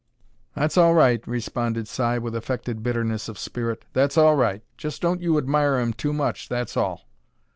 [0.55, 3.85] "That's all right," responded Si, with affected bitterness of spirit.
[3.93, 4.63] "That's all right.
[4.75, 7.05] Just don't you admire 'em too much, that's all."